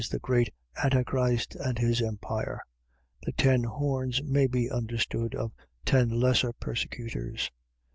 [0.09, 0.51] the great
[0.83, 2.63] Antichrist and his empire.
[3.21, 5.51] The ten horns may be understood of
[5.85, 7.51] ten lesser persecutors.